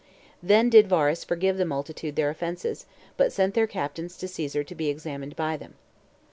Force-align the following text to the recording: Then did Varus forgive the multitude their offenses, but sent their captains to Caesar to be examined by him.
Then 0.41 0.71
did 0.71 0.87
Varus 0.89 1.23
forgive 1.23 1.57
the 1.57 1.63
multitude 1.65 2.15
their 2.15 2.31
offenses, 2.31 2.87
but 3.17 3.31
sent 3.31 3.53
their 3.53 3.67
captains 3.67 4.17
to 4.17 4.27
Caesar 4.27 4.63
to 4.63 4.73
be 4.73 4.89
examined 4.89 5.35
by 5.35 5.55
him. 5.57 5.75